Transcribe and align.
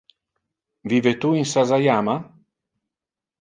Vive 0.93 1.13
tu 1.19 1.31
in 1.41 1.45
Sasayama? 1.51 2.17